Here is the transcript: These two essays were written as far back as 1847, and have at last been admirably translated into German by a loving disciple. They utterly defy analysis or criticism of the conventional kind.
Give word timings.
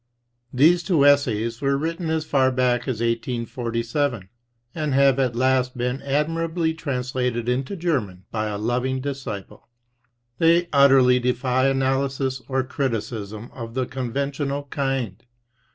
These 0.51 0.81
two 0.81 1.05
essays 1.05 1.61
were 1.61 1.77
written 1.77 2.09
as 2.09 2.25
far 2.25 2.51
back 2.51 2.87
as 2.87 3.01
1847, 3.01 4.29
and 4.73 4.95
have 4.95 5.19
at 5.19 5.35
last 5.35 5.77
been 5.77 6.01
admirably 6.01 6.73
translated 6.73 7.47
into 7.47 7.75
German 7.75 8.25
by 8.31 8.47
a 8.47 8.57
loving 8.57 8.99
disciple. 8.99 9.67
They 10.39 10.69
utterly 10.73 11.19
defy 11.19 11.67
analysis 11.67 12.41
or 12.47 12.63
criticism 12.63 13.51
of 13.53 13.75
the 13.75 13.85
conventional 13.85 14.63
kind. 14.71 15.23